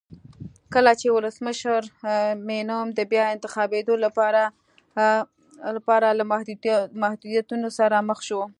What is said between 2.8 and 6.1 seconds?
د بیا انتخابېدو لپاره